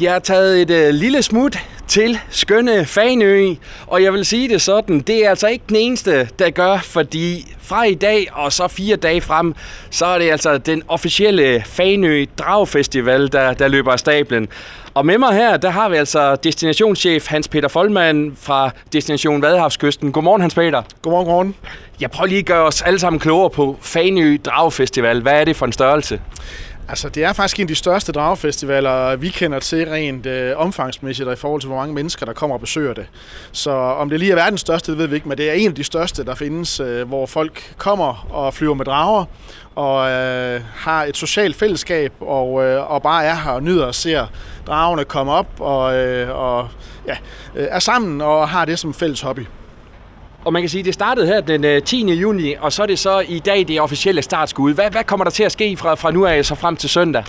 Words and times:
Jeg 0.00 0.12
har 0.12 0.18
taget 0.18 0.62
et 0.62 0.70
øh, 0.70 0.94
lille 0.94 1.22
smut 1.22 1.58
til 1.88 2.18
skønne 2.30 2.84
Fanø, 2.84 3.54
og 3.86 4.02
jeg 4.02 4.12
vil 4.12 4.24
sige 4.24 4.48
det 4.48 4.62
sådan, 4.62 5.00
det 5.00 5.24
er 5.24 5.30
altså 5.30 5.48
ikke 5.48 5.64
den 5.68 5.76
eneste, 5.76 6.28
der 6.38 6.50
gør, 6.50 6.78
fordi 6.78 7.54
fra 7.62 7.84
i 7.84 7.94
dag 7.94 8.28
og 8.32 8.52
så 8.52 8.68
fire 8.68 8.96
dage 8.96 9.20
frem, 9.20 9.54
så 9.90 10.06
er 10.06 10.18
det 10.18 10.30
altså 10.30 10.58
den 10.58 10.82
officielle 10.88 11.62
Fanø 11.66 12.24
Dragfestival, 12.38 13.32
der, 13.32 13.52
der 13.52 13.68
løber 13.68 13.92
af 13.92 13.98
stablen. 13.98 14.48
Og 14.94 15.06
med 15.06 15.18
mig 15.18 15.34
her, 15.34 15.56
der 15.56 15.70
har 15.70 15.88
vi 15.88 15.96
altså 15.96 16.36
destinationschef 16.36 17.26
Hans 17.26 17.48
Peter 17.48 17.68
Folman 17.68 18.36
fra 18.40 18.70
Destination 18.92 19.42
Vadehavskysten. 19.42 20.12
Godmorgen 20.12 20.40
Hans 20.40 20.54
Peter. 20.54 20.82
Godmorgen, 21.02 21.26
godmorgen. 21.26 21.54
Jeg 22.00 22.10
prøver 22.10 22.28
lige 22.28 22.38
at 22.38 22.46
gøre 22.46 22.64
os 22.64 22.82
alle 22.82 22.98
sammen 22.98 23.20
klogere 23.20 23.50
på 23.50 23.78
Fanø 23.82 24.36
Dragfestival. 24.44 25.22
Hvad 25.22 25.40
er 25.40 25.44
det 25.44 25.56
for 25.56 25.66
en 25.66 25.72
størrelse? 25.72 26.20
Altså, 26.88 27.08
det 27.08 27.24
er 27.24 27.32
faktisk 27.32 27.58
en 27.58 27.62
af 27.62 27.68
de 27.68 27.74
største 27.74 28.12
dragfestivaler, 28.12 29.16
vi 29.16 29.28
kender 29.28 29.58
til 29.58 29.88
rent 29.88 30.26
øh, 30.26 30.52
omfangsmæssigt, 30.56 31.28
og 31.28 31.32
i 31.32 31.36
forhold 31.36 31.60
til, 31.60 31.68
hvor 31.68 31.76
mange 31.76 31.94
mennesker, 31.94 32.26
der 32.26 32.32
kommer 32.32 32.54
og 32.56 32.60
besøger 32.60 32.94
det. 32.94 33.06
Så 33.52 33.70
om 33.70 34.10
det 34.10 34.18
lige 34.18 34.30
er 34.32 34.36
verdens 34.36 34.60
største, 34.60 34.92
det 34.92 34.98
ved 34.98 35.06
vi 35.06 35.14
ikke, 35.14 35.28
men 35.28 35.38
det 35.38 35.50
er 35.50 35.54
en 35.54 35.68
af 35.68 35.74
de 35.74 35.84
største, 35.84 36.24
der 36.24 36.34
findes, 36.34 36.80
øh, 36.80 37.08
hvor 37.08 37.26
folk 37.26 37.74
kommer 37.78 38.26
og 38.30 38.54
flyver 38.54 38.74
med 38.74 38.84
drager, 38.84 39.24
og 39.74 40.10
øh, 40.10 40.60
har 40.74 41.04
et 41.04 41.16
socialt 41.16 41.56
fællesskab, 41.56 42.12
og, 42.20 42.64
øh, 42.64 42.90
og 42.90 43.02
bare 43.02 43.24
er 43.24 43.34
her 43.34 43.50
og 43.50 43.62
nyder 43.62 43.86
og 43.86 43.94
ser 43.94 44.26
dragerne 44.66 45.04
komme 45.04 45.32
op, 45.32 45.48
og, 45.58 45.94
øh, 45.94 46.38
og 46.38 46.68
ja, 47.06 47.16
øh, 47.54 47.66
er 47.70 47.78
sammen 47.78 48.20
og 48.20 48.48
har 48.48 48.64
det 48.64 48.78
som 48.78 48.94
fælles 48.94 49.20
hobby. 49.20 49.46
Og 50.44 50.52
man 50.52 50.62
kan 50.62 50.68
sige, 50.68 50.80
at 50.80 50.84
det 50.84 50.94
startede 50.94 51.26
her 51.26 51.40
den 51.40 51.64
øh, 51.64 51.82
10. 51.82 52.12
Juni, 52.14 52.54
og 52.60 52.72
så 52.72 52.82
er 52.82 52.86
det 52.86 52.98
så 52.98 53.18
i 53.28 53.38
dag 53.38 53.68
det 53.68 53.80
officielle 53.80 54.22
startskud. 54.22 54.74
Hvad, 54.74 54.90
hvad 54.90 55.04
kommer 55.04 55.24
der 55.24 55.30
til 55.30 55.42
at 55.42 55.52
ske 55.52 55.76
fra, 55.76 55.94
fra 55.94 56.10
nu 56.10 56.26
af 56.26 56.44
så 56.44 56.54
frem 56.54 56.76
til 56.76 56.90
søndag? 56.90 57.24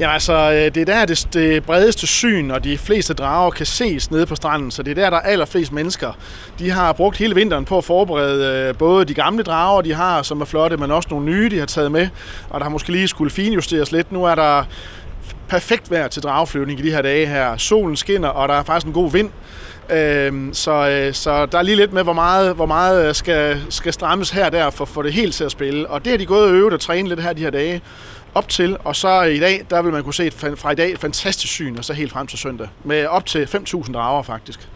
Ja, 0.00 0.12
altså, 0.12 0.32
øh, 0.32 0.74
det 0.74 0.76
er 0.76 0.84
der 0.84 1.06
det, 1.06 1.28
det 1.32 1.64
bredeste 1.64 2.06
syn, 2.06 2.50
og 2.50 2.64
de 2.64 2.78
fleste 2.78 3.14
drager 3.14 3.50
kan 3.50 3.66
ses 3.66 4.10
nede 4.10 4.26
på 4.26 4.34
stranden, 4.34 4.70
så 4.70 4.82
det 4.82 4.90
er 4.90 4.94
der, 4.94 5.10
der 5.10 5.16
er 5.16 5.20
allerflest 5.20 5.72
mennesker. 5.72 6.12
De 6.58 6.70
har 6.70 6.92
brugt 6.92 7.16
hele 7.16 7.34
vinteren 7.34 7.64
på 7.64 7.78
at 7.78 7.84
forberede 7.84 8.68
øh, 8.68 8.74
både 8.74 9.04
de 9.04 9.14
gamle 9.14 9.42
drager, 9.42 9.82
de 9.82 9.94
har, 9.94 10.22
som 10.22 10.40
er 10.40 10.44
flotte, 10.44 10.76
men 10.76 10.90
også 10.90 11.08
nogle 11.10 11.26
nye, 11.26 11.48
de 11.50 11.58
har 11.58 11.66
taget 11.66 11.92
med, 11.92 12.08
og 12.50 12.60
der 12.60 12.64
har 12.64 12.70
måske 12.70 12.92
lige 12.92 13.08
skulle 13.08 13.30
finjusteres 13.30 13.92
lidt. 13.92 14.12
Nu 14.12 14.24
er 14.24 14.34
der 14.34 14.64
perfekt 15.50 15.90
vejr 15.90 16.08
til 16.08 16.22
drageflyvning 16.22 16.80
i 16.80 16.82
de 16.82 16.90
her 16.90 17.02
dage 17.02 17.26
her. 17.26 17.56
Solen 17.56 17.96
skinner, 17.96 18.28
og 18.28 18.48
der 18.48 18.54
er 18.54 18.62
faktisk 18.62 18.86
en 18.86 18.92
god 18.92 19.12
vind. 19.12 19.30
Øhm, 19.90 20.54
så, 20.54 20.88
øh, 20.88 21.14
så 21.14 21.46
der 21.46 21.58
er 21.58 21.62
lige 21.62 21.76
lidt 21.76 21.92
med, 21.92 22.02
hvor 22.02 22.12
meget, 22.12 22.54
hvor 22.54 22.66
meget 22.66 23.08
øh, 23.08 23.14
skal, 23.14 23.60
skal 23.70 23.92
strammes 23.92 24.30
her 24.30 24.46
og 24.46 24.52
der 24.52 24.70
for 24.70 24.84
at 24.84 24.88
få 24.88 25.02
det 25.02 25.12
helt 25.12 25.34
til 25.34 25.44
at 25.44 25.50
spille. 25.50 25.88
Og 25.88 26.04
det 26.04 26.10
har 26.10 26.18
de 26.18 26.26
gået 26.26 26.44
og 26.44 26.54
øvet 26.54 26.72
og 26.72 26.80
trænet 26.80 27.08
lidt 27.08 27.22
her 27.22 27.32
de 27.32 27.40
her 27.40 27.50
dage 27.50 27.82
op 28.34 28.48
til, 28.48 28.76
og 28.84 28.96
så 28.96 29.24
øh, 29.24 29.34
i 29.34 29.40
dag, 29.40 29.66
der 29.70 29.82
vil 29.82 29.92
man 29.92 30.02
kunne 30.02 30.14
se 30.14 30.26
et, 30.26 30.34
fra 30.34 30.70
i 30.70 30.74
dag 30.74 30.92
et 30.92 30.98
fantastisk 30.98 31.52
syn, 31.52 31.76
og 31.76 31.84
så 31.84 31.92
helt 31.92 32.12
frem 32.12 32.26
til 32.26 32.38
søndag, 32.38 32.68
med 32.84 33.06
op 33.06 33.26
til 33.26 33.44
5.000 33.44 33.92
drager 33.92 34.22
faktisk. 34.22 34.68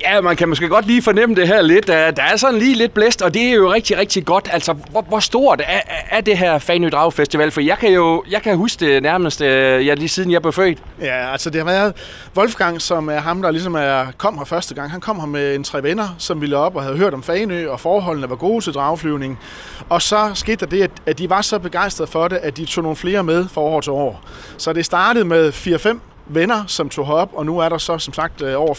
Ja, 0.00 0.20
man 0.20 0.36
kan 0.36 0.48
måske 0.48 0.68
godt 0.68 0.86
lige 0.86 1.02
fornemme 1.02 1.34
det 1.34 1.48
her 1.48 1.62
lidt. 1.62 1.86
Der 1.86 2.22
er 2.32 2.36
sådan 2.36 2.58
lige 2.58 2.74
lidt 2.74 2.94
blæst, 2.94 3.22
og 3.22 3.34
det 3.34 3.42
er 3.42 3.52
jo 3.52 3.72
rigtig, 3.72 3.98
rigtig 3.98 4.24
godt. 4.24 4.48
Altså, 4.52 4.72
hvor, 4.72 5.02
hvor 5.02 5.20
stort 5.20 5.60
er, 5.66 5.80
er 6.10 6.20
det 6.20 6.38
her 6.38 6.58
Fanø 6.58 6.88
Drag 6.88 7.12
Festival? 7.12 7.50
For 7.50 7.60
jeg 7.60 7.78
kan 7.78 7.92
jo 7.92 8.24
jeg 8.30 8.42
kan 8.42 8.56
huske 8.56 8.86
det 8.86 9.02
nærmest, 9.02 9.40
øh, 9.40 9.86
ja, 9.86 9.94
lige 9.94 10.08
siden 10.08 10.30
jeg 10.30 10.42
blev 10.42 10.52
født. 10.52 10.78
Ja, 11.00 11.32
altså 11.32 11.50
det 11.50 11.60
har 11.60 11.64
været 11.64 11.94
Wolfgang, 12.36 12.82
som 12.82 13.08
er 13.08 13.18
ham, 13.18 13.42
der 13.42 13.50
ligesom 13.50 13.74
er, 13.74 14.06
kom 14.16 14.38
her 14.38 14.44
første 14.44 14.74
gang. 14.74 14.90
Han 14.90 15.00
kom 15.00 15.20
her 15.20 15.26
med 15.26 15.54
en 15.54 15.64
tre 15.64 15.82
venner, 15.82 16.14
som 16.18 16.40
ville 16.40 16.56
op 16.56 16.76
og 16.76 16.82
havde 16.82 16.96
hørt 16.96 17.14
om 17.14 17.22
Fanø, 17.22 17.68
og 17.68 17.80
forholdene 17.80 18.30
var 18.30 18.36
gode 18.36 18.64
til 18.64 18.72
dragflyvning. 18.72 19.38
Og 19.88 20.02
så 20.02 20.30
skete 20.34 20.56
der 20.56 20.66
det, 20.66 20.90
at 21.06 21.18
de 21.18 21.30
var 21.30 21.42
så 21.42 21.58
begejstrede 21.58 22.10
for 22.10 22.28
det, 22.28 22.36
at 22.36 22.56
de 22.56 22.64
tog 22.64 22.82
nogle 22.82 22.96
flere 22.96 23.24
med 23.24 23.48
for 23.48 23.60
år 23.60 23.80
til 23.80 23.92
år. 23.92 24.22
Så 24.58 24.72
det 24.72 24.84
startede 24.84 25.24
med 25.24 25.52
4-5 25.52 25.98
venner, 26.28 26.64
som 26.66 26.88
tog 26.88 27.06
herop, 27.06 27.30
og 27.34 27.46
nu 27.46 27.58
er 27.58 27.68
der 27.68 27.78
så 27.78 27.98
som 27.98 28.14
sagt 28.14 28.42
øh, 28.42 28.60
over 28.60 28.74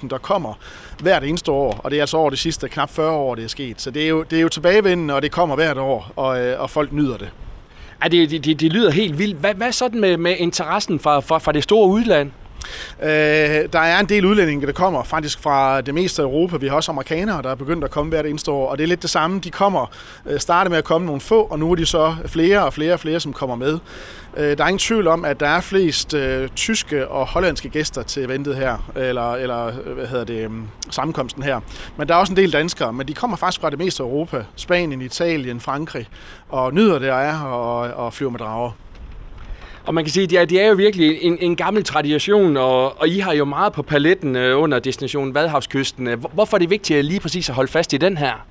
5.000, 0.00 0.08
der 0.08 0.18
kommer 0.18 0.54
hvert 1.02 1.24
eneste 1.24 1.52
år, 1.52 1.80
og 1.84 1.90
det 1.90 1.96
er 1.96 2.02
altså 2.02 2.16
over 2.16 2.30
de 2.30 2.36
sidste 2.36 2.68
knap 2.68 2.90
40 2.90 3.10
år, 3.10 3.34
det 3.34 3.44
er 3.44 3.48
sket. 3.48 3.80
Så 3.80 3.90
det 3.90 4.04
er 4.04 4.08
jo, 4.08 4.22
det 4.22 4.38
er 4.38 4.42
jo 4.42 4.48
tilbagevendende, 4.48 5.14
og 5.14 5.22
det 5.22 5.32
kommer 5.32 5.54
hvert 5.54 5.78
år, 5.78 6.12
og, 6.16 6.40
øh, 6.40 6.60
og 6.60 6.70
folk 6.70 6.92
nyder 6.92 7.16
det. 7.16 7.30
Ja, 8.02 8.08
det, 8.08 8.30
det, 8.30 8.44
det, 8.44 8.60
det 8.60 8.72
lyder 8.72 8.90
helt 8.90 9.18
vildt. 9.18 9.36
Hvad, 9.36 9.54
hvad 9.54 9.72
sådan 9.72 10.00
med, 10.00 10.16
med 10.16 10.36
interessen 10.38 11.00
fra, 11.00 11.20
fra, 11.20 11.38
fra 11.38 11.52
det 11.52 11.62
store 11.62 11.88
udland? 11.88 12.30
Øh, 13.02 13.08
der 13.72 13.80
er 13.80 14.00
en 14.00 14.06
del 14.06 14.24
udlændinge, 14.24 14.66
der 14.66 14.72
kommer 14.72 15.02
faktisk 15.02 15.40
fra 15.40 15.80
det 15.80 15.94
meste 15.94 16.22
af 16.22 16.26
Europa. 16.26 16.56
Vi 16.56 16.68
har 16.68 16.76
også 16.76 16.90
amerikanere, 16.92 17.42
der 17.42 17.50
er 17.50 17.54
begyndt 17.54 17.84
at 17.84 17.90
komme 17.90 18.08
hvert 18.10 18.26
eneste 18.26 18.50
år, 18.50 18.70
og 18.70 18.78
det 18.78 18.84
er 18.84 18.88
lidt 18.88 19.02
det 19.02 19.10
samme. 19.10 19.40
De 19.40 19.50
kommer, 19.50 19.86
øh, 20.26 20.40
starter 20.40 20.70
med 20.70 20.78
at 20.78 20.84
komme 20.84 21.06
nogle 21.06 21.20
få, 21.20 21.42
og 21.42 21.58
nu 21.58 21.70
er 21.70 21.74
de 21.74 21.86
så 21.86 22.14
flere 22.26 22.64
og 22.64 22.72
flere 22.72 22.92
og 22.92 23.00
flere, 23.00 23.20
som 23.20 23.32
kommer 23.32 23.56
med. 23.56 23.78
Øh, 24.36 24.58
der 24.58 24.64
er 24.64 24.68
ingen 24.68 24.78
tvivl 24.78 25.06
om, 25.06 25.24
at 25.24 25.40
der 25.40 25.48
er 25.48 25.60
flest 25.60 26.14
øh, 26.14 26.48
tyske 26.48 27.08
og 27.08 27.26
hollandske 27.26 27.68
gæster 27.68 28.02
til 28.02 28.24
eventet 28.24 28.56
her, 28.56 28.90
eller, 28.96 29.32
eller 29.32 29.66
øh, 29.66 29.92
hvad 29.92 30.06
hedder 30.06 30.24
det, 30.24 30.44
øhm, 30.44 30.68
sammenkomsten 30.90 31.42
her. 31.42 31.60
Men 31.96 32.08
der 32.08 32.14
er 32.14 32.18
også 32.18 32.32
en 32.32 32.36
del 32.36 32.52
danskere, 32.52 32.92
men 32.92 33.08
de 33.08 33.14
kommer 33.14 33.36
faktisk 33.36 33.60
fra 33.60 33.70
det 33.70 33.78
meste 33.78 34.02
af 34.02 34.06
Europa. 34.06 34.44
Spanien, 34.56 35.02
Italien, 35.02 35.60
Frankrig, 35.60 36.08
og 36.48 36.74
nyder 36.74 36.98
det 36.98 37.06
at 37.06 37.12
er 37.12 37.32
her 37.32 37.46
og, 37.46 38.04
og 38.04 38.12
flyver 38.12 38.30
med 38.30 38.38
drager. 38.38 38.70
Og 39.86 39.94
man 39.94 40.04
kan 40.04 40.12
sige, 40.12 40.40
at 40.40 40.50
det 40.50 40.62
er 40.62 40.68
jo 40.68 40.74
virkelig 40.74 41.18
en, 41.22 41.38
en 41.40 41.56
gammel 41.56 41.84
tradition, 41.84 42.56
og, 42.56 43.00
og 43.00 43.08
I 43.08 43.18
har 43.18 43.32
jo 43.32 43.44
meget 43.44 43.72
på 43.72 43.82
paletten 43.82 44.36
øh, 44.36 44.60
under 44.60 44.78
destinationen 44.78 45.34
Vadhavskysten. 45.34 46.08
Hvorfor 46.32 46.56
er 46.56 46.58
det 46.58 46.70
vigtigt 46.70 46.98
at 46.98 47.04
lige 47.04 47.20
præcis 47.20 47.48
at 47.48 47.54
holde 47.54 47.72
fast 47.72 47.92
i 47.92 47.96
den 47.96 48.16
her? 48.16 48.46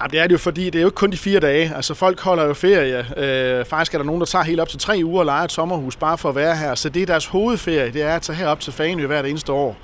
Jamen, 0.00 0.10
det 0.10 0.20
er 0.20 0.26
det 0.26 0.32
jo, 0.32 0.38
fordi 0.38 0.64
det 0.64 0.74
er 0.74 0.80
jo 0.80 0.88
ikke 0.88 0.96
kun 0.96 1.10
de 1.10 1.16
fire 1.16 1.40
dage. 1.40 1.72
Altså 1.76 1.94
folk 1.94 2.20
holder 2.20 2.44
jo 2.44 2.54
ferie. 2.54 3.06
Øh, 3.16 3.64
faktisk 3.64 3.94
er 3.94 3.98
der 3.98 4.04
nogen, 4.04 4.20
der 4.20 4.26
tager 4.26 4.44
helt 4.44 4.60
op 4.60 4.68
til 4.68 4.78
tre 4.78 5.00
uger 5.04 5.20
og 5.20 5.26
leger 5.26 5.44
et 5.44 5.52
sommerhus 5.52 5.96
bare 5.96 6.18
for 6.18 6.28
at 6.28 6.34
være 6.34 6.56
her. 6.56 6.74
Så 6.74 6.88
det 6.88 7.02
er 7.02 7.06
deres 7.06 7.26
hovedferie, 7.26 7.92
det 7.92 8.02
er 8.02 8.16
at 8.16 8.22
tage 8.22 8.36
herop 8.36 8.60
til 8.60 8.72
Fanø 8.72 9.06
hvert 9.06 9.26
eneste 9.26 9.52
år 9.52 9.76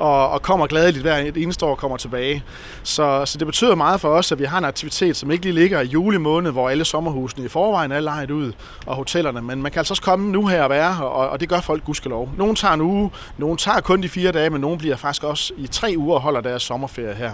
og, 0.00 0.30
og 0.30 0.42
kommer 0.42 0.66
gladeligt 0.66 1.02
hver 1.02 1.16
eneste 1.36 1.66
år 1.66 1.74
kommer 1.74 1.96
tilbage. 1.96 2.44
Så, 2.82 3.22
så 3.26 3.38
det 3.38 3.46
betyder 3.46 3.74
meget 3.74 4.00
for 4.00 4.08
os, 4.08 4.32
at 4.32 4.38
vi 4.38 4.44
har 4.44 4.58
en 4.58 4.64
aktivitet, 4.64 5.16
som 5.16 5.30
ikke 5.30 5.44
lige 5.44 5.54
ligger 5.54 5.80
i 5.80 5.86
juli 5.86 6.18
måned, 6.18 6.50
hvor 6.50 6.68
alle 6.70 6.84
sommerhusene 6.84 7.44
i 7.44 7.48
forvejen 7.48 7.92
er 7.92 8.00
lejet 8.00 8.30
ud, 8.30 8.52
og 8.86 8.96
hotellerne. 8.96 9.42
Men 9.42 9.62
man 9.62 9.72
kan 9.72 9.78
altså 9.78 9.92
også 9.92 10.02
komme 10.02 10.32
nu 10.32 10.46
her 10.46 10.62
og 10.62 10.70
være 10.70 10.94
her, 10.94 11.02
og, 11.02 11.28
og 11.28 11.40
det 11.40 11.48
gør 11.48 11.60
folk 11.60 11.84
gudskelov. 11.84 12.30
Nogle 12.36 12.54
tager 12.54 12.74
en 12.74 12.80
uge, 12.80 13.10
nogle 13.38 13.56
tager 13.56 13.80
kun 13.80 14.02
de 14.02 14.08
fire 14.08 14.32
dage, 14.32 14.50
men 14.50 14.60
nogle 14.60 14.78
bliver 14.78 14.96
faktisk 14.96 15.24
også 15.24 15.52
i 15.56 15.66
tre 15.66 15.94
uger 15.96 16.14
og 16.14 16.20
holder 16.20 16.40
deres 16.40 16.62
sommerferie 16.62 17.14
her. 17.14 17.32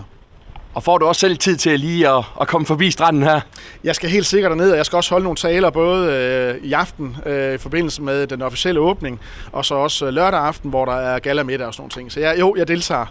Og 0.77 0.83
får 0.83 0.99
du 0.99 1.07
også 1.07 1.21
selv 1.21 1.37
tid 1.37 1.57
til 1.57 1.81
lige 1.81 2.09
at, 2.09 2.25
at 2.41 2.49
komme 2.49 2.67
forbi 2.67 2.91
stranden 2.91 3.23
her? 3.23 3.41
Jeg 3.85 3.95
skal 3.95 4.11
helt 4.11 4.27
sikkert 4.27 4.51
derned, 4.51 4.71
og 4.71 4.77
jeg 4.77 4.87
skal 4.87 4.97
også 4.97 5.11
holde 5.11 5.25
nogle 5.25 5.37
taler 5.37 5.71
både 5.71 6.13
øh, 6.13 6.65
i 6.65 6.73
aften 6.73 7.17
øh, 7.27 7.55
i 7.55 7.59
forbindelse 7.59 8.03
med 8.03 8.27
den 8.27 8.43
officielle 8.43 8.81
åbning, 8.81 9.21
og 9.53 9.65
så 9.65 9.75
også 9.75 10.07
øh, 10.07 10.13
lørdag 10.13 10.41
aften, 10.41 10.71
hvor 10.71 10.85
der 10.85 10.93
er 10.93 11.19
gala 11.19 11.43
middag 11.43 11.67
og 11.67 11.75
sådan 11.75 11.83
nogle 11.83 11.91
ting. 11.91 12.13
Så 12.13 12.21
jeg, 12.21 12.41
jo, 12.41 12.55
jeg 12.59 12.69
deltager. 12.69 13.07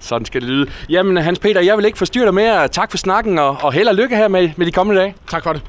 Sådan 0.00 0.24
skal 0.24 0.40
det 0.40 0.48
lyde. 0.48 0.70
Jamen 0.88 1.16
Hans 1.16 1.38
Peter, 1.38 1.60
jeg 1.60 1.76
vil 1.76 1.84
ikke 1.84 1.98
forstyrre 1.98 2.26
dig 2.26 2.34
mere. 2.34 2.68
Tak 2.68 2.90
for 2.90 2.98
snakken, 2.98 3.38
og, 3.38 3.56
og 3.62 3.72
held 3.72 3.88
og 3.88 3.94
lykke 3.94 4.16
her 4.16 4.28
med, 4.28 4.50
med 4.56 4.66
de 4.66 4.72
kommende 4.72 5.00
dage. 5.00 5.14
Tak 5.30 5.42
for 5.42 5.52
det. 5.52 5.62